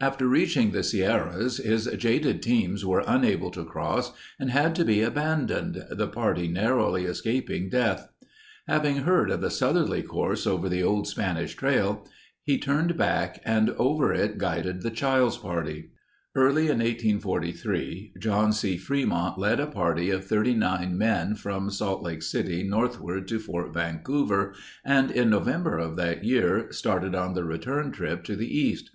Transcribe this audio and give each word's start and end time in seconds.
After 0.00 0.26
reaching 0.26 0.70
the 0.70 0.82
Sierras, 0.82 1.58
his 1.58 1.84
jaded 1.98 2.40
teams 2.40 2.86
were 2.86 3.04
unable 3.06 3.50
to 3.50 3.62
cross 3.62 4.10
and 4.40 4.50
had 4.50 4.74
to 4.76 4.86
be 4.86 5.02
abandoned, 5.02 5.84
the 5.90 6.08
party 6.08 6.48
narrowly 6.48 7.04
escaping 7.04 7.68
death. 7.68 8.08
Having 8.66 8.96
heard 9.02 9.30
of 9.30 9.42
the 9.42 9.50
southerly 9.50 10.02
course 10.02 10.46
over 10.46 10.70
the 10.70 10.82
old 10.82 11.06
Spanish 11.08 11.54
Trail, 11.56 12.08
he 12.42 12.56
turned 12.56 12.96
back 12.96 13.42
and 13.44 13.68
over 13.76 14.14
it 14.14 14.38
guided 14.38 14.80
the 14.80 14.90
Chiles 14.90 15.36
party. 15.36 15.90
Early 16.34 16.68
in 16.68 16.78
1843, 16.78 18.14
John 18.18 18.54
C. 18.54 18.78
Fremont 18.78 19.38
led 19.38 19.60
a 19.60 19.66
party 19.66 20.08
of 20.08 20.24
39 20.24 20.96
men 20.96 21.34
from 21.34 21.68
Salt 21.70 22.02
Lake 22.02 22.22
City 22.22 22.62
northward 22.62 23.28
to 23.28 23.38
Fort 23.38 23.74
Vancouver 23.74 24.54
and 24.86 25.10
in 25.10 25.28
November 25.28 25.76
of 25.76 25.96
that 25.96 26.24
year, 26.24 26.68
started 26.72 27.14
on 27.14 27.34
the 27.34 27.44
return 27.44 27.92
trip 27.92 28.24
to 28.24 28.36
the 28.36 28.48
East. 28.48 28.90